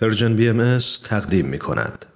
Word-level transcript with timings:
پرژن 0.00 0.36
بی 0.36 0.48
ام 0.48 0.78
تقدیم 1.04 1.46
می 1.46 1.58
کند. 1.58 2.06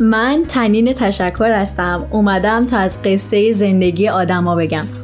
من 0.00 0.42
تنین 0.48 0.92
تشکر 0.92 1.50
هستم 1.50 2.08
اومدم 2.10 2.66
تا 2.66 2.78
از 2.78 3.02
قصه 3.02 3.52
زندگی 3.52 4.08
آدما 4.08 4.56
بگم 4.56 5.03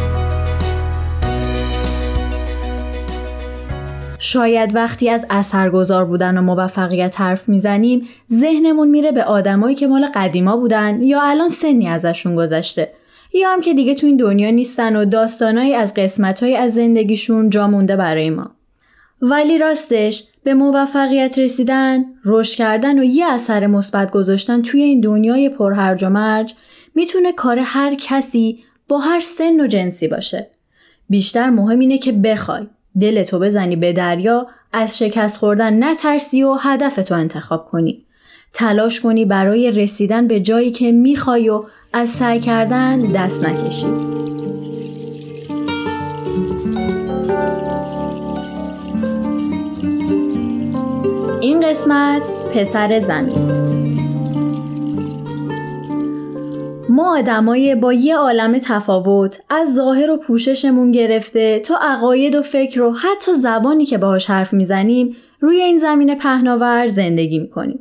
شاید 4.23 4.75
وقتی 4.75 5.09
از 5.09 5.25
اثرگذار 5.29 6.05
بودن 6.05 6.37
و 6.37 6.41
موفقیت 6.41 7.21
حرف 7.21 7.49
می‌زنیم 7.49 8.07
ذهنمون 8.31 8.87
میره 8.87 9.11
به 9.11 9.23
آدمایی 9.23 9.75
که 9.75 9.87
مال 9.87 10.07
قدیما 10.15 10.57
بودن 10.57 11.01
یا 11.01 11.21
الان 11.21 11.49
سنی 11.49 11.87
ازشون 11.87 12.35
گذشته. 12.35 12.91
یا 13.33 13.49
هم 13.53 13.61
که 13.61 13.73
دیگه 13.73 13.95
تو 13.95 14.07
این 14.07 14.17
دنیا 14.17 14.49
نیستن 14.49 14.95
و 14.95 15.05
داستانایی 15.05 15.73
از 15.73 15.93
قسمتهایی 15.93 16.55
از 16.55 16.73
زندگیشون 16.73 17.49
جا 17.49 17.67
مونده 17.67 17.95
برای 17.95 18.29
ما. 18.29 18.51
ولی 19.21 19.57
راستش 19.57 20.23
به 20.43 20.53
موفقیت 20.53 21.39
رسیدن، 21.39 22.05
رشد 22.25 22.57
کردن 22.57 22.99
و 22.99 23.03
یه 23.03 23.25
اثر 23.25 23.67
مثبت 23.67 24.11
گذاشتن 24.11 24.61
توی 24.61 24.81
این 24.81 25.01
دنیای 25.01 25.49
پرهرج 25.49 26.03
و 26.03 26.09
مرج 26.09 26.53
می‌تونه 26.95 27.31
کار 27.31 27.59
هر 27.59 27.95
کسی 27.95 28.59
با 28.87 28.97
هر 28.97 29.19
سن 29.19 29.61
و 29.61 29.67
جنسی 29.67 30.07
باشه. 30.07 30.49
بیشتر 31.09 31.49
مهم 31.49 31.79
اینه 31.79 31.97
که 31.97 32.11
بخوای. 32.11 32.67
دلتو 32.99 33.39
بزنی 33.39 33.75
به 33.75 33.93
دریا 33.93 34.47
از 34.73 34.97
شکست 34.97 35.37
خوردن 35.37 35.83
نترسی 35.83 36.43
و 36.43 36.53
هدفتو 36.53 37.15
انتخاب 37.15 37.69
کنی. 37.69 38.01
تلاش 38.53 39.01
کنی 39.01 39.25
برای 39.25 39.71
رسیدن 39.71 40.27
به 40.27 40.39
جایی 40.39 40.71
که 40.71 40.91
می‌خوای 40.91 41.49
و 41.49 41.63
از 41.93 42.09
سعی 42.09 42.39
کردن 42.39 42.99
دست 42.99 43.43
نکشی. 43.43 43.87
این 51.41 51.59
قسمت 51.59 52.21
پسر 52.53 52.99
زمین. 52.99 53.60
ما 57.01 57.17
آدمای 57.17 57.75
با 57.75 57.93
یه 57.93 58.15
عالم 58.15 58.57
تفاوت 58.57 59.41
از 59.49 59.75
ظاهر 59.75 60.11
و 60.11 60.17
پوششمون 60.17 60.91
گرفته 60.91 61.59
تا 61.59 61.77
عقاید 61.81 62.35
و 62.35 62.41
فکر 62.41 62.81
و 62.81 62.91
حتی 62.91 63.33
زبانی 63.33 63.85
که 63.85 63.97
باهاش 63.97 64.29
حرف 64.29 64.53
می‌زنیم 64.53 65.15
روی 65.39 65.61
این 65.61 65.79
زمین 65.79 66.15
پهناور 66.15 66.87
زندگی 66.87 67.39
می‌کنیم. 67.39 67.79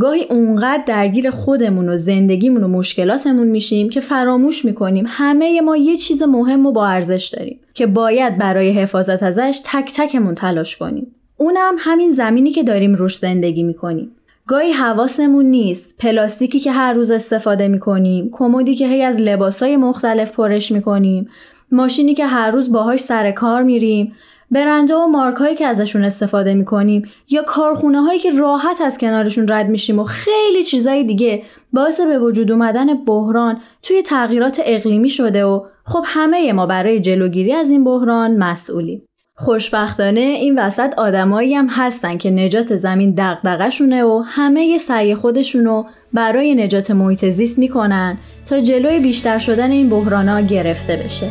گاهی 0.00 0.24
اونقدر 0.30 0.82
درگیر 0.86 1.30
خودمون 1.30 1.88
و 1.88 1.96
زندگیمون 1.96 2.62
و 2.62 2.68
مشکلاتمون 2.68 3.46
میشیم 3.46 3.88
که 3.88 4.00
فراموش 4.00 4.64
می‌کنیم 4.64 5.04
همه 5.08 5.60
ما 5.60 5.76
یه 5.76 5.96
چیز 5.96 6.22
مهم 6.22 6.66
و 6.66 6.72
با 6.72 6.86
ارزش 6.86 7.34
داریم 7.36 7.60
که 7.74 7.86
باید 7.86 8.38
برای 8.38 8.70
حفاظت 8.70 9.22
ازش 9.22 9.60
تک 9.64 9.92
تکمون 9.96 10.34
تلاش 10.34 10.76
کنیم. 10.76 11.14
اونم 11.36 11.74
همین 11.78 12.10
زمینی 12.10 12.50
که 12.50 12.62
داریم 12.62 12.94
روش 12.94 13.16
زندگی 13.16 13.62
می‌کنیم. 13.62 14.10
گاهی 14.50 14.72
حواسمون 14.72 15.46
نیست 15.46 15.94
پلاستیکی 15.98 16.60
که 16.60 16.72
هر 16.72 16.92
روز 16.92 17.10
استفاده 17.10 17.68
می‌کنیم 17.68 18.28
کمدی 18.32 18.74
که 18.74 18.88
هی 18.88 19.02
از 19.02 19.16
لباسای 19.16 19.76
مختلف 19.76 20.32
پرش 20.32 20.72
می‌کنیم 20.72 21.28
ماشینی 21.72 22.14
که 22.14 22.26
هر 22.26 22.50
روز 22.50 22.72
باهاش 22.72 23.00
سر 23.00 23.30
کار 23.30 23.62
میریم 23.62 24.12
برنده 24.50 24.94
و 24.94 25.06
مارک 25.06 25.36
هایی 25.36 25.56
که 25.56 25.66
ازشون 25.66 26.04
استفاده 26.04 26.54
می‌کنیم 26.54 27.08
یا 27.28 27.42
کارخونه 27.42 28.00
هایی 28.00 28.18
که 28.18 28.30
راحت 28.30 28.80
از 28.80 28.98
کنارشون 28.98 29.48
رد 29.48 29.68
میشیم 29.68 29.98
و 29.98 30.04
خیلی 30.04 30.64
چیزای 30.64 31.04
دیگه 31.04 31.42
باعث 31.72 32.00
به 32.00 32.18
وجود 32.18 32.52
اومدن 32.52 33.04
بحران 33.04 33.60
توی 33.82 34.02
تغییرات 34.02 34.60
اقلیمی 34.64 35.08
شده 35.08 35.44
و 35.44 35.64
خب 35.84 36.02
همه 36.06 36.52
ما 36.52 36.66
برای 36.66 37.00
جلوگیری 37.00 37.52
از 37.52 37.70
این 37.70 37.84
بحران 37.84 38.36
مسئولیم. 38.36 39.02
خوشبختانه 39.44 40.20
این 40.20 40.58
وسط 40.58 40.98
آدمایی 40.98 41.54
هم 41.54 41.66
هستن 41.70 42.18
که 42.18 42.30
نجات 42.30 42.76
زمین 42.76 43.14
دغدغه‌شونه 43.16 44.04
و 44.04 44.22
همه 44.26 44.78
سعی 44.78 45.14
خودشونو 45.14 45.84
برای 46.12 46.54
نجات 46.54 46.90
محیط 46.90 47.24
زیست 47.24 47.58
می‌کنن 47.58 48.18
تا 48.46 48.60
جلوی 48.60 49.00
بیشتر 49.00 49.38
شدن 49.38 49.70
این 49.70 49.90
بحرانا 49.90 50.40
گرفته 50.40 50.96
بشه. 50.96 51.26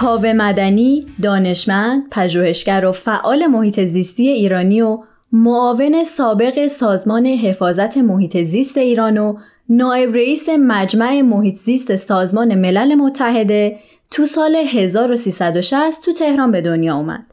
کاوه 0.00 0.32
مدنی، 0.32 1.06
دانشمند، 1.22 2.02
پژوهشگر 2.10 2.84
و 2.84 2.92
فعال 2.92 3.46
محیط 3.46 3.80
زیستی 3.80 4.28
ایرانی 4.28 4.82
و 4.82 4.98
معاون 5.32 6.04
سابق 6.04 6.66
سازمان 6.66 7.26
حفاظت 7.26 7.96
محیط 7.96 8.36
زیست 8.36 8.76
ایران 8.76 9.18
و 9.18 9.36
نایب 9.68 10.14
رئیس 10.14 10.48
مجمع 10.48 11.20
محیط 11.20 11.56
زیست 11.56 11.96
سازمان 11.96 12.54
ملل 12.54 12.94
متحده 12.94 13.78
تو 14.10 14.26
سال 14.26 14.56
1360 14.56 16.04
تو 16.04 16.12
تهران 16.12 16.52
به 16.52 16.60
دنیا 16.60 16.96
اومد. 16.96 17.26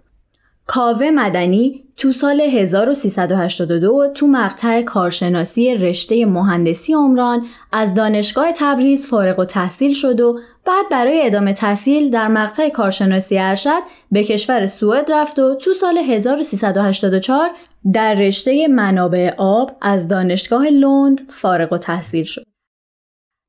کاوه 0.68 1.10
مدنی 1.10 1.84
تو 1.98 2.12
سال 2.12 2.42
1382 2.42 4.08
تو 4.16 4.28
مقطع 4.28 4.82
کارشناسی 4.82 5.76
رشته 5.76 6.26
مهندسی 6.26 6.94
عمران 6.94 7.46
از 7.72 7.94
دانشگاه 7.94 8.52
تبریز 8.52 9.08
فارغ 9.08 9.40
و 9.40 9.46
تحصیل 9.46 9.94
شد 9.94 10.22
و 10.22 10.40
بعد 10.66 10.86
برای 10.92 11.26
ادامه 11.26 11.54
تحصیل 11.54 12.10
در 12.10 12.28
مقطع 12.28 12.70
کارشناسی 12.70 13.38
ارشد 13.38 13.82
به 14.12 14.24
کشور 14.24 14.68
سوئد 14.68 15.12
رفت 15.12 15.40
و 15.40 15.56
تو 15.56 15.74
سال 15.74 15.98
1384 15.98 17.50
در 17.94 18.14
رشته 18.14 18.68
منابع 18.68 19.34
آب 19.38 19.72
از 19.82 20.08
دانشگاه 20.08 20.70
لوند 20.70 21.22
فارغ 21.30 21.74
و 21.74 21.78
تحصیل 21.78 22.24
شد. 22.24 22.55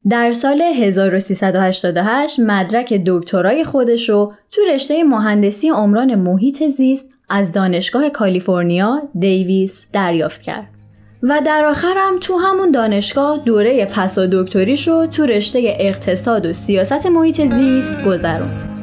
در 0.09 0.33
سال 0.33 0.62
1388 0.62 2.41
مدرک 2.41 3.03
دکترای 3.06 3.65
خودش 3.65 4.09
رو 4.09 4.33
تو 4.50 4.62
رشته 4.75 5.05
مهندسی 5.05 5.69
عمران 5.69 6.15
محیط 6.15 6.62
زیست 6.69 7.17
از 7.28 7.53
دانشگاه 7.53 8.11
کالیفرنیا 8.11 9.03
دیویس 9.19 9.84
دریافت 9.93 10.43
کرد. 10.43 10.66
و 11.22 11.41
در 11.47 11.65
آخرم 11.65 12.19
تو 12.21 12.37
همون 12.37 12.71
دانشگاه 12.71 13.39
دوره 13.45 13.84
پسا 13.84 14.27
دکتریش 14.27 14.89
رو 14.89 15.06
تو 15.06 15.27
رشته 15.27 15.77
اقتصاد 15.78 16.47
و 16.47 16.53
سیاست 16.53 17.06
محیط 17.06 17.47
زیست 17.47 17.95
گذروند. 18.06 18.76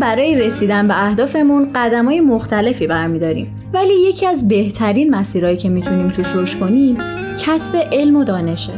برای 0.00 0.36
رسیدن 0.36 0.88
به 0.88 1.04
اهدافمون 1.04 1.76
های 1.76 2.20
مختلفی 2.20 2.86
برمیداریم. 2.86 3.70
ولی 3.72 3.94
یکی 4.08 4.26
از 4.26 4.48
بهترین 4.48 5.14
مسیرهایی 5.14 5.56
که 5.56 5.68
می‌تونیم 5.68 6.08
توش 6.08 6.26
رشد 6.34 6.60
کنیم 6.60 6.98
کسب 7.38 7.76
علم 7.92 8.16
و 8.16 8.24
دانشه. 8.24 8.72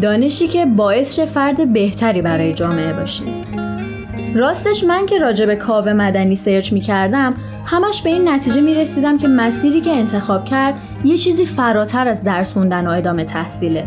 دانشی 0.00 0.48
که 0.48 0.66
باعث 0.66 1.16
شه 1.16 1.26
فرد 1.26 1.72
بهتری 1.72 2.22
برای 2.22 2.54
جامعه 2.54 2.92
باشیم 2.92 3.34
راستش 4.34 4.84
من 4.84 5.06
که 5.06 5.18
راجع 5.18 5.46
به 5.46 5.56
کاوه 5.56 5.92
مدنی 5.92 6.34
سرچ 6.34 6.72
می 6.72 6.80
کردم 6.80 7.34
همش 7.64 8.02
به 8.02 8.10
این 8.10 8.28
نتیجه 8.28 8.60
می 8.60 8.74
رسیدم 8.74 9.18
که 9.18 9.28
مسیری 9.28 9.80
که 9.80 9.90
انتخاب 9.90 10.44
کرد 10.44 10.74
یه 11.04 11.16
چیزی 11.16 11.46
فراتر 11.46 12.08
از 12.08 12.24
درس 12.24 12.52
خوندن 12.52 12.86
و 12.86 12.90
ادامه 12.90 13.24
تحصیله. 13.24 13.84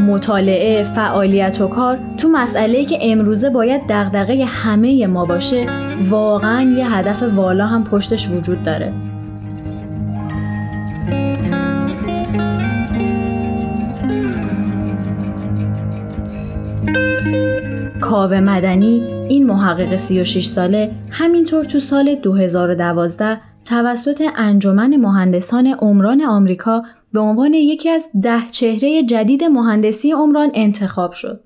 مطالعه، 0.00 0.82
فعالیت 0.82 1.60
و 1.60 1.68
کار 1.68 1.98
تو 2.18 2.28
مسئله 2.28 2.84
که 2.84 2.98
امروزه 3.02 3.50
باید 3.50 3.82
دغدغه 3.88 4.44
همه 4.44 5.06
ما 5.06 5.24
باشه 5.24 5.66
واقعا 6.08 6.62
یه 6.78 6.96
هدف 6.96 7.22
والا 7.22 7.66
هم 7.66 7.84
پشتش 7.84 8.30
وجود 8.30 8.62
داره. 8.62 8.92
کاوه 18.00 18.40
مدنی 18.40 19.02
این 19.28 19.46
محقق 19.46 19.96
36 19.96 20.46
ساله 20.46 20.90
همینطور 21.10 21.64
تو 21.64 21.80
سال 21.80 22.14
2012 22.14 23.38
توسط 23.64 24.22
انجمن 24.36 24.96
مهندسان 24.96 25.66
عمران 25.66 26.22
آمریکا 26.22 26.82
به 27.16 27.22
عنوان 27.22 27.54
یکی 27.54 27.90
از 27.90 28.04
ده 28.22 28.42
چهره 28.52 29.02
جدید 29.02 29.44
مهندسی 29.44 30.12
عمران 30.12 30.50
انتخاب 30.54 31.12
شد. 31.12 31.40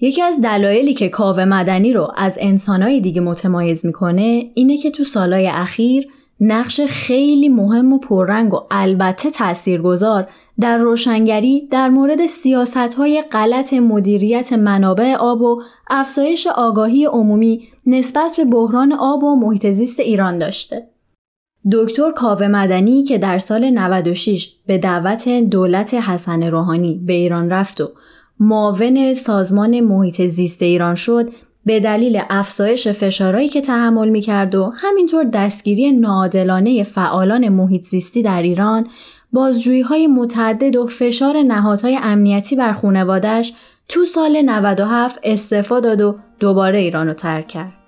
یکی 0.00 0.22
از 0.22 0.40
دلایلی 0.40 0.94
که 0.94 1.08
کاوه 1.08 1.44
مدنی 1.44 1.92
رو 1.92 2.12
از 2.16 2.38
انسانهای 2.40 3.00
دیگه 3.00 3.20
متمایز 3.20 3.86
می‌کنه 3.86 4.50
اینه 4.54 4.76
که 4.76 4.90
تو 4.90 5.04
سالهای 5.04 5.48
اخیر 5.48 6.08
نقش 6.40 6.80
خیلی 6.80 7.48
مهم 7.48 7.92
و 7.92 7.98
پررنگ 7.98 8.54
و 8.54 8.60
البته 8.70 9.30
تاثیرگذار 9.30 10.28
در 10.60 10.78
روشنگری 10.78 11.68
در 11.70 11.88
مورد 11.88 12.26
سیاست 12.26 12.76
های 12.76 13.22
غلط 13.32 13.72
مدیریت 13.72 14.52
منابع 14.52 15.14
آب 15.14 15.42
و 15.42 15.62
افزایش 15.90 16.46
آگاهی 16.46 17.04
عمومی 17.04 17.68
نسبت 17.86 18.36
به 18.36 18.44
بحران 18.44 18.92
آب 18.92 19.24
و 19.24 19.36
محیط 19.36 19.66
زیست 19.66 20.00
ایران 20.00 20.38
داشته. 20.38 20.93
دکتر 21.72 22.12
کاوه 22.12 22.48
مدنی 22.48 23.02
که 23.02 23.18
در 23.18 23.38
سال 23.38 23.70
96 23.70 24.52
به 24.66 24.78
دعوت 24.78 25.28
دولت 25.28 25.94
حسن 25.94 26.42
روحانی 26.42 27.00
به 27.06 27.12
ایران 27.12 27.50
رفت 27.50 27.80
و 27.80 27.90
معاون 28.40 29.14
سازمان 29.14 29.80
محیط 29.80 30.22
زیست 30.22 30.62
ایران 30.62 30.94
شد 30.94 31.30
به 31.66 31.80
دلیل 31.80 32.20
افزایش 32.30 32.88
فشارهایی 32.88 33.48
که 33.48 33.60
تحمل 33.60 34.08
می 34.08 34.20
کرد 34.20 34.54
و 34.54 34.72
همینطور 34.74 35.24
دستگیری 35.24 35.92
ناعادلانه 35.92 36.82
فعالان 36.82 37.48
محیط 37.48 37.82
زیستی 37.84 38.22
در 38.22 38.42
ایران 38.42 38.86
بازجویی 39.32 39.82
های 39.82 40.06
متعدد 40.06 40.76
و 40.76 40.86
فشار 40.86 41.36
نهادهای 41.42 41.98
امنیتی 42.02 42.56
بر 42.56 42.72
خونوادش 42.72 43.52
تو 43.88 44.04
سال 44.04 44.42
97 44.42 45.18
استعفا 45.22 45.80
داد 45.80 46.00
و 46.00 46.16
دوباره 46.40 46.78
ایران 46.78 47.06
رو 47.06 47.14
ترک 47.14 47.48
کرد. 47.48 47.83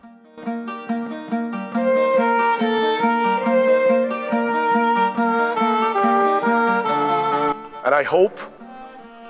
I 7.97 8.03
hope 8.03 8.39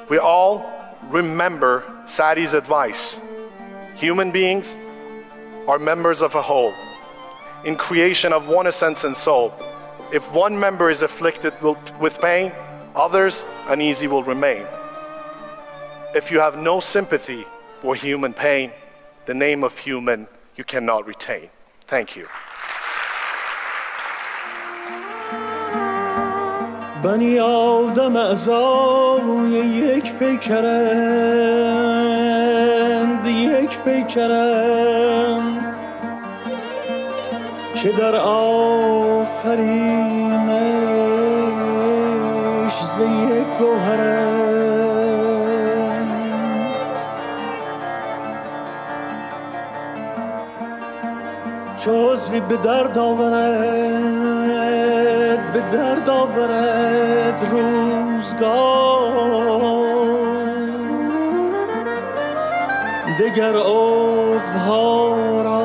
we 0.08 0.18
all 0.18 0.68
remember 1.04 1.84
Sadi's 2.04 2.52
advice. 2.52 3.16
Human 3.94 4.32
beings 4.32 4.74
are 5.68 5.78
members 5.78 6.20
of 6.20 6.34
a 6.34 6.42
whole 6.42 6.74
in 7.64 7.76
creation 7.76 8.32
of 8.32 8.48
one 8.48 8.66
essence 8.66 9.04
and 9.04 9.16
soul. 9.16 9.54
If 10.12 10.34
one 10.34 10.58
member 10.58 10.90
is 10.90 11.02
afflicted 11.02 11.54
with 12.00 12.20
pain, 12.20 12.50
others 12.96 13.46
uneasy 13.68 14.08
will 14.08 14.24
remain. 14.24 14.66
If 16.12 16.32
you 16.32 16.40
have 16.40 16.58
no 16.58 16.80
sympathy 16.80 17.46
for 17.82 17.94
human 17.94 18.34
pain, 18.34 18.72
the 19.26 19.34
name 19.34 19.62
of 19.62 19.78
human 19.78 20.26
you 20.56 20.64
cannot 20.64 21.06
retain. 21.06 21.50
Thank 21.86 22.16
you. 22.16 22.26
بنی 27.02 27.38
آدم 27.38 28.16
اعضای 28.16 29.50
یک 29.50 30.14
پیکرند 30.14 31.26
یک 33.26 33.78
پیکرند. 33.78 35.56
که 37.82 37.92
در 37.92 38.16
آفرینش 38.16 39.56
ز 42.84 43.00
یک 43.00 43.46
گوهرند. 43.58 44.36
چوزوی 51.76 52.40
به 52.40 52.56
درد 52.56 52.98
آورد 55.36 55.52
به 55.52 55.76
درد 55.76 56.08
آورد 56.08 57.44
روزگار. 57.50 59.12
دگر 63.18 63.56
عضوها 63.56 65.14
را 65.42 65.62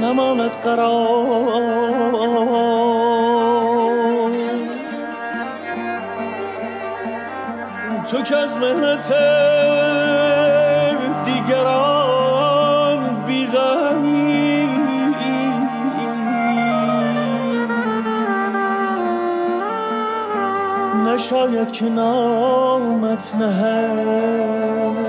نماند 0.00 0.50
قرار. 0.50 1.98
تو 8.10 8.22
که 8.22 8.36
از 8.36 8.56
مهنت 8.56 9.12
نشاید 21.27 21.71
که 21.71 21.85
نامت 21.85 23.35
نهند 23.35 25.01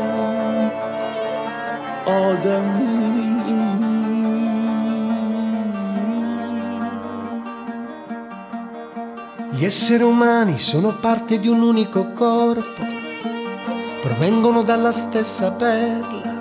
آدمی 2.06 3.24
Gli 9.56 9.64
esseri 9.66 10.02
umani 10.02 10.58
sono 10.58 10.90
parte 10.98 11.38
di 11.38 11.46
un 11.46 11.62
unico 11.62 12.06
corpo, 12.12 12.82
provengono 14.02 14.62
dalla 14.62 14.90
stessa 14.90 15.52
perla. 15.52 16.32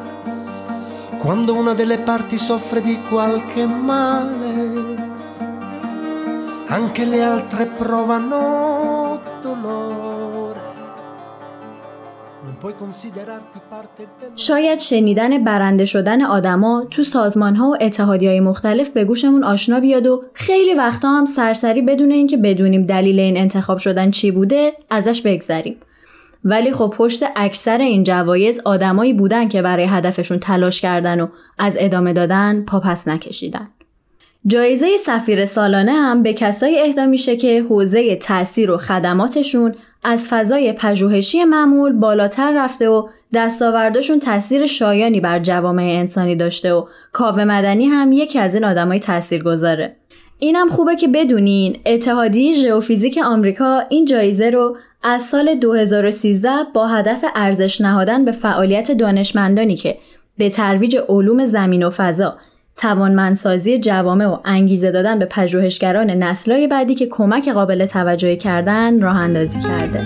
Quando 1.20 1.54
una 1.54 1.74
delle 1.74 2.00
parti 2.00 2.40
soffre 2.40 2.82
di 2.82 3.00
qualche 3.04 3.68
male, 3.68 4.96
anche 6.68 7.06
le 7.06 7.24
altre 7.24 7.68
provano 7.68 9.07
شاید 14.37 14.79
شنیدن 14.79 15.45
برنده 15.45 15.85
شدن 15.85 16.23
آدما 16.23 16.85
تو 16.91 17.05
سازمان 17.05 17.57
ها 17.57 17.71
و 17.71 17.77
اتحادی 17.81 18.27
های 18.27 18.41
مختلف 18.41 18.91
به 18.91 19.05
گوشمون 19.05 19.45
آشنا 19.45 19.81
بیاد 19.81 20.07
و 20.07 20.25
خیلی 20.35 20.75
وقتا 20.75 21.09
هم 21.09 21.25
سرسری 21.25 21.83
بدون 21.83 22.11
اینکه 22.11 22.37
بدونیم 22.37 22.87
دلیل 22.87 23.21
این 23.21 23.37
انتخاب 23.37 23.79
شدن 23.79 24.11
چی 24.11 24.31
بوده 24.31 24.73
ازش 24.91 25.23
بگذریم. 25.23 25.77
ولی 26.45 26.73
خب 26.73 26.95
پشت 26.97 27.25
اکثر 27.37 27.79
این 27.79 28.05
جوایز 28.05 28.61
آدمایی 28.65 29.13
بودن 29.13 29.49
که 29.49 29.63
برای 29.63 29.85
هدفشون 29.85 30.39
تلاش 30.39 30.81
کردن 30.81 31.21
و 31.21 31.29
از 31.59 31.77
ادامه 31.81 32.13
دادن 32.13 32.65
پاپس 32.65 33.09
نکشیدن. 33.09 33.69
جایزه 34.47 34.97
سفیر 35.07 35.47
سالانه 35.47 35.93
هم 35.93 36.23
به 36.23 36.33
کسایی 36.33 36.81
اهدا 36.81 37.07
میشه 37.07 37.37
که 37.37 37.63
حوزه 37.69 38.17
تاثیر 38.17 38.71
و 38.71 38.77
خدماتشون 38.77 39.75
از 40.05 40.27
فضای 40.29 40.73
پژوهشی 40.73 41.45
معمول 41.45 41.93
بالاتر 41.93 42.65
رفته 42.65 42.89
و 42.89 43.09
دستاوردشون 43.35 44.21
تاثیر 44.21 44.67
شایانی 44.67 45.21
بر 45.21 45.39
جوامع 45.39 45.83
انسانی 45.83 46.37
داشته 46.37 46.73
و 46.73 46.87
کاوه 47.13 47.45
مدنی 47.45 47.87
هم 47.87 48.13
یکی 48.13 48.39
از 48.39 48.55
این 48.55 48.65
آدمای 48.65 49.01
تأثیر 49.01 49.43
گذاره. 49.43 49.97
اینم 50.39 50.69
خوبه 50.69 50.97
که 50.97 51.09
بدونین 51.09 51.79
اتحادیه 51.87 52.55
ژئوفیزیک 52.55 53.19
آمریکا 53.25 53.83
این 53.89 54.05
جایزه 54.05 54.51
رو 54.51 54.77
از 55.03 55.23
سال 55.23 55.55
2013 55.55 56.51
با 56.75 56.87
هدف 56.87 57.25
ارزش 57.35 57.81
نهادن 57.81 58.25
به 58.25 58.33
فعالیت 58.33 58.93
دانشمندانی 58.93 59.77
که 59.77 59.99
به 60.39 60.51
ترویج 60.51 60.97
علوم 61.09 61.45
زمین 61.45 61.83
و 61.83 61.91
فضا 61.91 62.37
توانمندسازی 62.79 63.79
جوامع 63.79 64.27
و 64.27 64.39
انگیزه 64.45 64.91
دادن 64.91 65.19
به 65.19 65.25
پژوهشگران 65.25 66.11
نسلهای 66.11 66.67
بعدی 66.67 66.95
که 66.95 67.07
کمک 67.07 67.49
قابل 67.49 67.87
توجهی 67.87 68.37
کردن 68.37 69.01
راه 69.01 69.17
اندازی 69.17 69.61
کرده. 69.61 70.05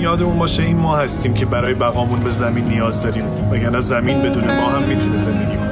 یادمون 0.00 0.38
باشه 0.38 0.62
این 0.62 0.76
ما 0.76 0.96
هستیم 0.96 1.34
که 1.34 1.46
برای 1.46 1.74
بقامون 1.74 2.20
به 2.20 2.30
زمین 2.30 2.64
نیاز 2.64 3.02
داریم 3.02 3.24
وگرنه 3.52 3.80
زمین 3.80 4.22
بدون 4.22 4.44
ما 4.44 4.68
هم 4.68 4.82
می‌تونه 4.82 5.16
زندگی 5.16 5.56
کنه 5.56 5.71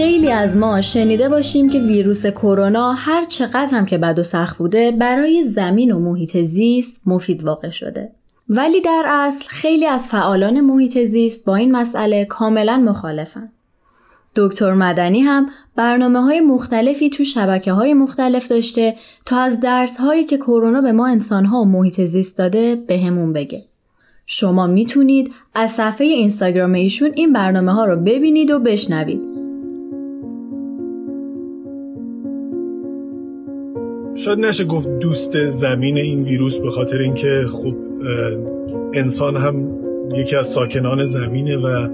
خیلی 0.00 0.30
از 0.30 0.56
ما 0.56 0.80
شنیده 0.80 1.28
باشیم 1.28 1.70
که 1.70 1.78
ویروس 1.78 2.26
کرونا 2.26 2.92
هر 2.92 3.24
چقدر 3.24 3.68
هم 3.78 3.86
که 3.86 3.98
بد 3.98 4.18
و 4.18 4.22
سخت 4.22 4.58
بوده 4.58 4.90
برای 4.90 5.44
زمین 5.44 5.92
و 5.92 5.98
محیط 5.98 6.36
زیست 6.36 7.00
مفید 7.06 7.44
واقع 7.44 7.70
شده. 7.70 8.10
ولی 8.48 8.80
در 8.80 9.04
اصل 9.06 9.48
خیلی 9.48 9.86
از 9.86 10.08
فعالان 10.08 10.60
محیط 10.60 10.98
زیست 10.98 11.44
با 11.44 11.56
این 11.56 11.72
مسئله 11.72 12.24
کاملا 12.24 12.78
مخالفن. 12.78 13.48
دکتر 14.36 14.74
مدنی 14.74 15.20
هم 15.20 15.48
برنامه 15.76 16.20
های 16.20 16.40
مختلفی 16.40 17.10
تو 17.10 17.24
شبکه 17.24 17.72
های 17.72 17.94
مختلف 17.94 18.48
داشته 18.48 18.94
تا 19.26 19.38
از 19.38 19.60
درس 19.60 19.96
هایی 19.96 20.24
که 20.24 20.36
کرونا 20.36 20.80
به 20.80 20.92
ما 20.92 21.06
انسان 21.06 21.44
ها 21.44 21.60
و 21.60 21.64
محیط 21.64 22.00
زیست 22.00 22.38
داده 22.38 22.76
به 22.76 22.98
همون 22.98 23.32
بگه. 23.32 23.62
شما 24.26 24.66
می‌تونید 24.66 25.32
از 25.54 25.70
صفحه 25.70 26.06
اینستاگرام 26.06 26.72
ایشون 26.72 27.10
این 27.14 27.32
برنامه 27.32 27.72
ها 27.72 27.84
رو 27.84 27.96
ببینید 27.96 28.50
و 28.50 28.58
بشنوید. 28.58 29.39
شاید 34.24 34.38
نشه 34.38 34.64
گفت 34.64 34.88
دوست 34.98 35.50
زمین 35.50 35.96
این 35.98 36.22
ویروس 36.22 36.58
به 36.58 36.70
خاطر 36.70 36.98
اینکه 36.98 37.46
خب 37.52 37.74
انسان 38.94 39.36
هم 39.36 39.68
یکی 40.14 40.36
از 40.36 40.48
ساکنان 40.48 41.04
زمینه 41.04 41.56
و 41.56 41.88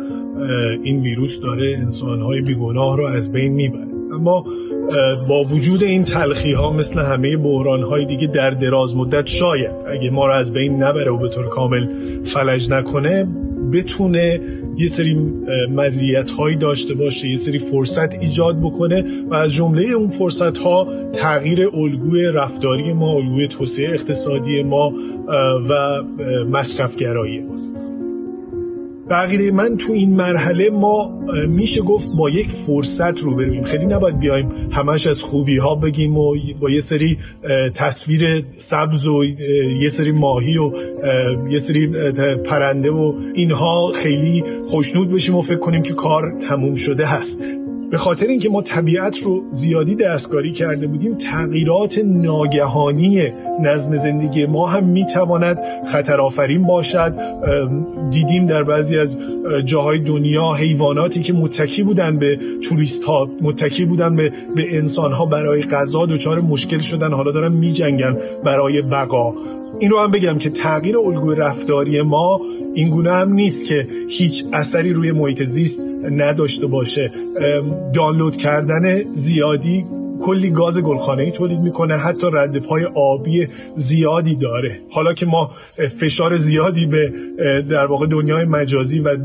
این 0.82 1.00
ویروس 1.00 1.40
داره 1.40 1.78
انسانهای 1.78 2.40
بیگناه 2.40 2.96
رو 2.96 3.06
از 3.06 3.32
بین 3.32 3.52
می‌بره. 3.52 3.86
اما 4.12 4.44
با 5.28 5.44
وجود 5.44 5.82
این 5.82 6.04
تلخی 6.04 6.52
ها 6.52 6.72
مثل 6.72 7.00
همه 7.00 7.36
بحران 7.36 7.82
های 7.82 8.04
دیگه 8.04 8.26
در 8.26 8.50
دراز 8.50 8.96
مدت 8.96 9.26
شاید 9.26 9.72
اگه 9.86 10.10
ما 10.10 10.26
رو 10.26 10.32
از 10.32 10.52
بین 10.52 10.82
نبره 10.82 11.10
و 11.10 11.18
به 11.18 11.28
طور 11.28 11.48
کامل 11.48 11.86
فلج 12.24 12.70
نکنه 12.70 13.28
بتونه 13.72 14.40
یه 14.78 14.88
سری 14.88 15.14
مزیت 15.74 16.30
هایی 16.30 16.56
داشته 16.56 16.94
باشه 16.94 17.28
یه 17.28 17.36
سری 17.36 17.58
فرصت 17.58 18.14
ایجاد 18.14 18.60
بکنه 18.60 19.04
و 19.30 19.34
از 19.34 19.52
جمله 19.52 19.94
اون 19.94 20.08
فرصت 20.08 20.58
ها 20.58 20.88
تغییر 21.12 21.70
الگوی 21.74 22.24
رفتاری 22.24 22.92
ما 22.92 23.12
الگوی 23.12 23.48
توسعه 23.48 23.94
اقتصادی 23.94 24.62
ما 24.62 24.92
و 25.70 26.02
مصرفگرایی 26.50 27.40
ماست. 27.40 27.76
بقیه 29.10 29.50
من 29.50 29.76
تو 29.76 29.92
این 29.92 30.16
مرحله 30.16 30.70
ما 30.70 31.20
میشه 31.48 31.82
گفت 31.82 32.10
با 32.18 32.30
یک 32.30 32.50
فرصت 32.50 33.20
رو 33.20 33.34
بریم. 33.36 33.64
خیلی 33.64 33.86
نباید 33.86 34.18
بیایم 34.18 34.52
همش 34.70 35.06
از 35.06 35.22
خوبی 35.22 35.56
ها 35.56 35.74
بگیم 35.74 36.16
و 36.16 36.36
با 36.60 36.70
یه 36.70 36.80
سری 36.80 37.18
تصویر 37.74 38.44
سبز 38.56 39.06
و 39.06 39.24
یه 39.80 39.88
سری 39.88 40.12
ماهی 40.12 40.58
و 40.58 40.72
یه 41.50 41.58
سری 41.58 41.86
پرنده 42.44 42.90
و 42.90 43.12
اینها 43.34 43.92
خیلی 43.94 44.44
خوشنود 44.68 45.12
بشیم 45.12 45.34
و 45.36 45.42
فکر 45.42 45.58
کنیم 45.58 45.82
که 45.82 45.94
کار 45.94 46.34
تموم 46.48 46.74
شده 46.74 47.06
هست. 47.06 47.42
به 47.90 47.98
خاطر 47.98 48.26
اینکه 48.26 48.48
ما 48.48 48.62
طبیعت 48.62 49.18
رو 49.18 49.42
زیادی 49.52 49.94
دستکاری 49.94 50.52
کرده 50.52 50.86
بودیم 50.86 51.14
تغییرات 51.14 52.00
ناگهانی 52.04 53.32
نظم 53.62 53.94
زندگی 53.94 54.46
ما 54.46 54.66
هم 54.66 54.84
می‌تواند 54.84 55.58
خطر 55.92 56.20
آفرین 56.20 56.66
باشد 56.66 57.14
دیدیم 58.10 58.46
در 58.46 58.62
بعضی 58.62 58.98
از 58.98 59.18
جاهای 59.64 59.98
دنیا 59.98 60.52
حیواناتی 60.52 61.22
که 61.22 61.32
متکی 61.32 61.82
بودن 61.82 62.18
به 62.18 62.38
توریست 62.68 63.04
ها 63.04 63.30
متکی 63.40 63.84
بودن 63.84 64.16
به, 64.16 64.32
به 64.56 64.76
انسان 64.76 65.12
ها 65.12 65.26
برای 65.26 65.62
غذا 65.62 66.06
دچار 66.06 66.40
مشکل 66.40 66.78
شدن. 66.78 67.12
حالا 67.12 67.32
دارن 67.32 67.52
میجنگن 67.52 68.16
برای 68.44 68.82
بقا. 68.82 69.34
این 69.78 69.90
رو 69.90 69.98
هم 69.98 70.10
بگم 70.10 70.38
که 70.38 70.50
تغییر 70.50 70.98
الگوی 70.98 71.36
رفتاری 71.36 72.02
ما 72.02 72.40
این 72.74 72.90
گونه 72.90 73.12
هم 73.12 73.32
نیست 73.32 73.66
که 73.66 73.88
هیچ 74.08 74.44
اثری 74.52 74.92
روی 74.92 75.12
محیط 75.12 75.42
زیست 75.42 75.80
نداشته 76.10 76.66
باشه. 76.66 77.12
دانلود 77.94 78.36
کردن 78.36 79.14
زیادی 79.14 79.84
کلی 80.24 80.50
گاز 80.50 80.76
ای 81.18 81.30
تولید 81.30 81.60
می‌کنه 81.60 81.96
حتی 81.96 82.26
رد 82.32 82.58
پای 82.58 82.84
آبی 82.94 83.48
زیادی 83.76 84.34
داره. 84.34 84.80
حالا 84.90 85.12
که 85.12 85.26
ما 85.26 85.50
فشار 86.00 86.36
زیادی 86.36 86.86
به 86.86 87.12
در 87.70 87.86
واقع 87.86 88.06
دنیای 88.06 88.44
مجازی 88.44 89.00
و 89.00 89.16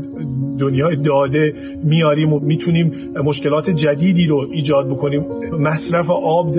دنیای 0.58 0.96
داده 0.96 1.54
میاریم 1.84 2.32
و 2.32 2.40
می‌تونیم 2.40 3.12
مشکلات 3.24 3.70
جدیدی 3.70 4.26
رو 4.26 4.46
ایجاد 4.52 4.88
بکنیم. 4.88 5.24
مصرف 5.58 6.10
آب 6.10 6.54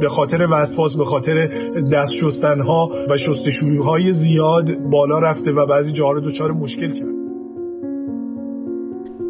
به 0.00 0.08
خاطر 0.08 0.46
وسواس 0.50 0.96
به 0.96 1.04
خاطر 1.04 1.50
دست 1.92 2.14
شستنها 2.14 2.90
و 3.08 3.18
شستشویهای 3.18 4.12
زیاد 4.12 4.78
بالا 4.78 5.18
رفته 5.18 5.52
و 5.52 5.66
بعضی 5.66 5.92
جاها 5.92 6.12
رو 6.12 6.20
دچار 6.20 6.52
مشکل 6.52 6.92
کرد 6.92 7.11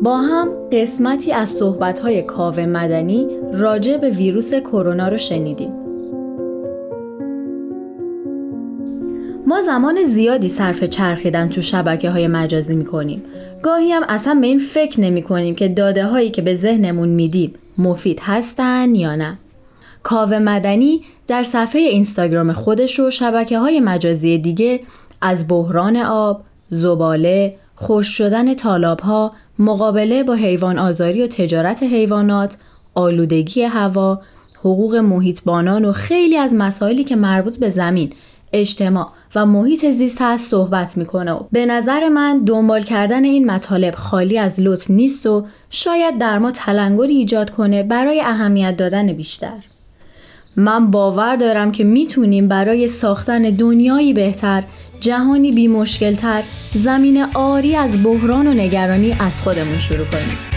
با 0.02 0.16
هم 0.16 0.48
قسمتی 0.72 1.32
از 1.32 1.48
صحبت‌های 1.48 2.22
کاوه 2.22 2.66
مدنی 2.66 3.26
راجع 3.52 3.96
به 3.96 4.10
ویروس 4.10 4.54
کرونا 4.54 5.08
رو 5.08 5.18
شنیدیم. 5.18 5.72
ما 9.46 9.62
زمان 9.66 9.98
زیادی 10.08 10.48
صرف 10.48 10.84
چرخیدن 10.84 11.48
تو 11.48 11.60
شبکه 11.60 12.10
های 12.10 12.28
مجازی 12.28 12.76
می 12.76 12.84
کنیم. 12.84 13.22
گاهی 13.62 13.92
هم 13.92 14.02
اصلا 14.08 14.34
به 14.34 14.46
این 14.46 14.58
فکر 14.58 15.00
نمی 15.00 15.22
کنیم 15.22 15.54
که 15.54 15.68
داده 15.68 16.04
هایی 16.04 16.30
که 16.30 16.42
به 16.42 16.54
ذهنمون 16.54 17.08
میدیم 17.08 17.54
مفید 17.78 18.20
هستن 18.22 18.94
یا 18.94 19.14
نه. 19.14 19.38
کاوه 20.02 20.38
مدنی 20.38 21.00
در 21.26 21.42
صفحه 21.42 21.82
اینستاگرام 21.82 22.52
خودش 22.52 23.00
و 23.00 23.10
شبکه 23.10 23.58
های 23.58 23.80
مجازی 23.80 24.38
دیگه 24.38 24.80
از 25.20 25.48
بحران 25.48 25.96
آب، 25.96 26.42
زباله، 26.66 27.54
خوش 27.74 28.06
شدن 28.06 28.54
طالاب 28.54 29.00
ها، 29.00 29.32
مقابله 29.58 30.22
با 30.22 30.34
حیوان 30.34 30.78
آزاری 30.78 31.22
و 31.22 31.26
تجارت 31.26 31.82
حیوانات، 31.82 32.56
آلودگی 32.94 33.62
هوا، 33.62 34.20
حقوق 34.58 34.96
محیطبانان 34.96 35.84
و 35.84 35.92
خیلی 35.92 36.36
از 36.36 36.54
مسائلی 36.54 37.04
که 37.04 37.16
مربوط 37.16 37.56
به 37.56 37.70
زمین، 37.70 38.12
اجتماع 38.52 39.08
و 39.34 39.46
محیط 39.46 39.90
زیست 39.90 40.22
هست 40.22 40.50
صحبت 40.50 40.96
می‌کنه 40.96 41.32
و 41.32 41.40
به 41.52 41.66
نظر 41.66 42.08
من 42.08 42.44
دنبال 42.44 42.82
کردن 42.82 43.24
این 43.24 43.50
مطالب 43.50 43.94
خالی 43.94 44.38
از 44.38 44.60
لطف 44.60 44.90
نیست 44.90 45.26
و 45.26 45.46
شاید 45.70 46.18
در 46.18 46.38
ما 46.38 46.50
تلنگری 46.50 47.16
ایجاد 47.16 47.50
کنه 47.50 47.82
برای 47.82 48.20
اهمیت 48.20 48.76
دادن 48.76 49.12
بیشتر. 49.12 49.58
من 50.56 50.90
باور 50.90 51.36
دارم 51.36 51.72
که 51.72 51.84
می‌تونیم 51.84 52.48
برای 52.48 52.88
ساختن 52.88 53.42
دنیایی 53.42 54.12
بهتر 54.12 54.64
جهانی 55.02 55.52
بی 55.52 55.68
مشکل 55.68 56.14
تر 56.14 56.42
زمین 56.74 57.24
آری 57.34 57.76
از 57.76 58.02
بحران 58.02 58.46
و 58.46 58.52
نگرانی 58.52 59.16
از 59.20 59.42
خودمون 59.42 59.78
شروع 59.78 60.06
کنیم. 60.06 60.51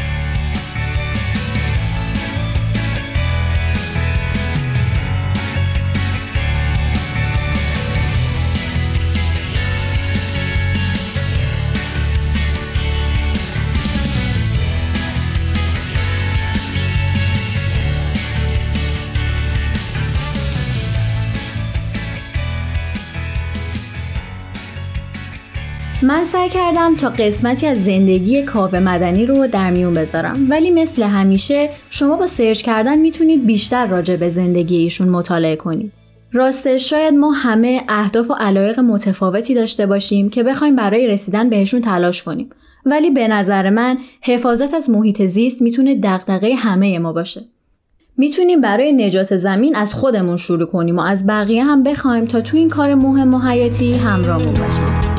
من 26.05 26.23
سعی 26.23 26.49
کردم 26.49 26.95
تا 26.95 27.09
قسمتی 27.09 27.67
از 27.67 27.83
زندگی 27.83 28.43
کاوه 28.43 28.79
مدنی 28.79 29.25
رو 29.25 29.47
در 29.47 29.71
میون 29.71 29.93
بذارم 29.93 30.47
ولی 30.49 30.71
مثل 30.71 31.03
همیشه 31.03 31.69
شما 31.89 32.15
با 32.15 32.27
سرچ 32.27 32.61
کردن 32.61 32.99
می‌تونید 32.99 33.45
بیشتر 33.45 33.85
راجع 33.85 34.15
به 34.15 34.29
زندگی 34.29 34.77
ایشون 34.77 35.09
مطالعه 35.09 35.55
کنید. 35.55 35.91
راستش 36.31 36.89
شاید 36.89 37.13
ما 37.13 37.31
همه 37.31 37.81
اهداف 37.89 38.31
و 38.31 38.33
علایق 38.33 38.79
متفاوتی 38.79 39.53
داشته 39.53 39.85
باشیم 39.85 40.29
که 40.29 40.43
بخوایم 40.43 40.75
برای 40.75 41.07
رسیدن 41.07 41.49
بهشون 41.49 41.81
تلاش 41.81 42.23
کنیم 42.23 42.49
ولی 42.85 43.11
به 43.11 43.27
نظر 43.27 43.69
من 43.69 43.97
حفاظت 44.21 44.73
از 44.73 44.89
محیط 44.89 45.25
زیست 45.25 45.61
می‌تونه 45.61 45.95
دغدغه 46.03 46.55
همه 46.55 46.99
ما 46.99 47.13
باشه. 47.13 47.41
می‌تونیم 48.17 48.61
برای 48.61 48.93
نجات 48.93 49.37
زمین 49.37 49.75
از 49.75 49.93
خودمون 49.93 50.37
شروع 50.37 50.65
کنیم 50.65 50.97
و 50.97 51.01
از 51.01 51.27
بقیه 51.27 51.63
هم 51.63 51.83
بخوایم 51.83 52.25
تا 52.25 52.41
تو 52.41 52.57
این 52.57 52.69
کار 52.69 52.95
مهم 52.95 53.33
و 53.33 53.39
حیاتی 53.39 53.93
همراهمون 53.93 54.53
باشیم. 54.53 55.14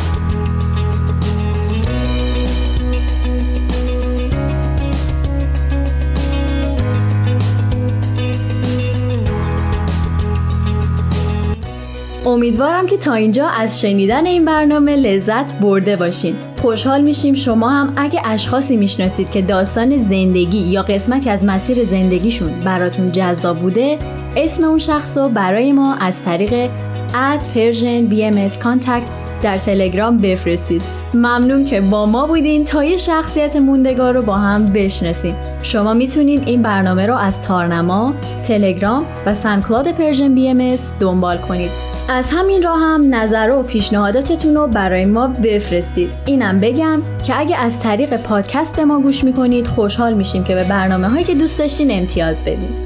امیدوارم 12.26 12.86
که 12.86 12.96
تا 12.96 13.14
اینجا 13.14 13.46
از 13.46 13.80
شنیدن 13.80 14.26
این 14.26 14.44
برنامه 14.44 14.96
لذت 14.96 15.58
برده 15.60 15.96
باشین. 15.96 16.36
خوشحال 16.62 17.00
میشیم 17.00 17.34
شما 17.34 17.70
هم 17.70 17.92
اگه 17.96 18.20
اشخاصی 18.24 18.76
می‌شناسید 18.76 19.30
که 19.30 19.42
داستان 19.42 19.96
زندگی 19.96 20.58
یا 20.58 20.82
قسمتی 20.82 21.30
از 21.30 21.44
مسیر 21.44 21.84
زندگیشون 21.84 22.60
براتون 22.60 23.12
جذاب 23.12 23.58
بوده 23.58 23.98
اسم 24.36 24.64
اون 24.64 24.78
شخص 24.78 25.18
رو 25.18 25.28
برای 25.28 25.72
ما 25.72 25.94
از 25.94 26.22
طریق 26.22 26.70
at 27.12 27.42
Persian 27.42 28.12
BMS 28.12 28.62
Contact 28.62 29.10
در 29.42 29.58
تلگرام 29.58 30.16
بفرستید 30.16 30.82
ممنون 31.16 31.64
که 31.64 31.80
با 31.80 32.06
ما 32.06 32.26
بودین 32.26 32.64
تا 32.64 32.84
یه 32.84 32.96
شخصیت 32.96 33.56
موندگار 33.56 34.14
رو 34.14 34.22
با 34.22 34.36
هم 34.36 34.66
بشناسین. 34.66 35.34
شما 35.62 35.94
می‌تونین 35.94 36.42
این 36.46 36.62
برنامه 36.62 37.06
رو 37.06 37.14
از 37.14 37.42
تارنما، 37.42 38.14
تلگرام 38.44 39.06
و 39.26 39.34
SoundCloud 39.34 39.92
Persian 39.92 40.34
BM 40.34 40.76
دنبال 41.00 41.38
کنید. 41.38 41.70
از 42.08 42.30
همین 42.30 42.62
راه 42.62 42.78
هم 42.78 43.14
نظر 43.14 43.50
و 43.50 43.62
پیشنهاداتتون 43.62 44.54
رو 44.54 44.66
برای 44.66 45.04
ما 45.04 45.26
بفرستید. 45.26 46.10
اینم 46.26 46.60
بگم 46.60 47.02
که 47.26 47.40
اگه 47.40 47.56
از 47.56 47.80
طریق 47.80 48.16
پادکست 48.16 48.76
به 48.76 48.84
ما 48.84 49.00
گوش 49.00 49.24
می‌کنید 49.24 49.66
خوشحال 49.66 50.12
میشیم 50.12 50.44
که 50.44 50.54
به 50.54 50.64
برنامه 50.64 51.08
هایی 51.08 51.24
که 51.24 51.34
دوست 51.34 51.58
داشتین 51.58 51.90
امتیاز 51.90 52.42
بدید 52.42 52.85